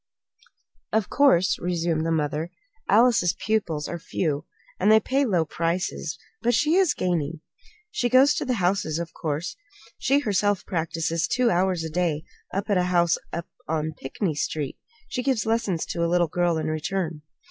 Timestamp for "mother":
2.11-2.49